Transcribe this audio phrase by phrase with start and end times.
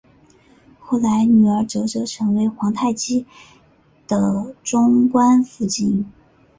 [0.79, 3.27] 后来女儿哲哲成皇太极
[4.07, 6.11] 的中宫福晋。